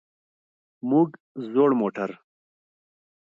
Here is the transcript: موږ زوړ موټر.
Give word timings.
موږ 0.89 1.09
زوړ 1.51 1.69
موټر. 1.81 2.09